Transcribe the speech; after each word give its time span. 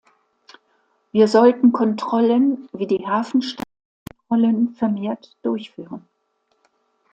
Wir 1.11 1.27
sollten 1.27 1.73
Kontrollen 1.73 2.67
wie 2.73 2.87
die 2.87 3.05
Hafenstaatkontrollen 3.05 4.73
vermehrt 4.73 5.37
durchführen. 5.43 6.07